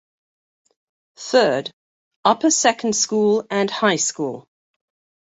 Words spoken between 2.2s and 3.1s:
upper second